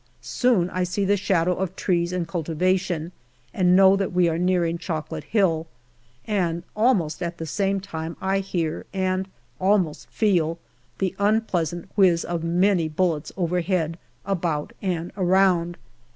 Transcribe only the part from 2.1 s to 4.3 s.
and cultivation, and know that we